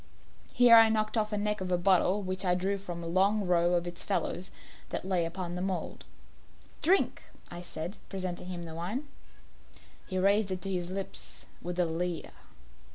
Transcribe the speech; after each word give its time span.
Here 0.51 0.77
I 0.77 0.89
knocked 0.89 1.15
off 1.15 1.29
the 1.29 1.37
neck 1.37 1.61
of 1.61 1.71
a 1.71 1.77
bottle 1.77 2.23
which 2.23 2.43
I 2.43 2.55
drew 2.55 2.79
from 2.79 3.03
a 3.03 3.07
long 3.07 3.45
row 3.45 3.75
of 3.75 3.85
its 3.85 4.01
fellows 4.03 4.49
that 4.89 5.05
lay 5.05 5.25
upon 5.25 5.53
the 5.53 5.61
mould. 5.61 6.05
"Drink," 6.81 7.21
I 7.51 7.61
said, 7.61 7.97
presenting 8.09 8.47
him 8.47 8.63
the 8.63 8.73
wine. 8.73 9.09
He 10.07 10.17
raised 10.17 10.49
it 10.49 10.63
to 10.63 10.71
his 10.73 10.89
lips 10.89 11.45
with 11.61 11.77
a 11.77 11.85
leer. 11.85 12.31